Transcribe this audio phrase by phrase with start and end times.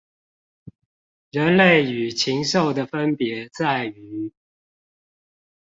[1.29, 4.33] 人類與禽獸的分別在於